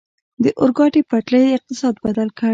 [0.43, 2.49] د اورګاډي پټلۍ اقتصاد بدل کړ.